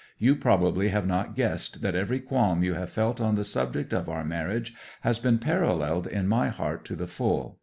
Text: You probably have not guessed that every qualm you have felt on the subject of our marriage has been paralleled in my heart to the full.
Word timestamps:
You 0.17 0.35
probably 0.35 0.87
have 0.89 1.05
not 1.05 1.35
guessed 1.35 1.83
that 1.83 1.93
every 1.93 2.19
qualm 2.19 2.63
you 2.63 2.73
have 2.73 2.89
felt 2.89 3.21
on 3.21 3.35
the 3.35 3.45
subject 3.45 3.93
of 3.93 4.09
our 4.09 4.23
marriage 4.25 4.73
has 5.01 5.19
been 5.19 5.37
paralleled 5.37 6.07
in 6.07 6.27
my 6.27 6.47
heart 6.49 6.83
to 6.85 6.95
the 6.95 7.05
full. 7.05 7.59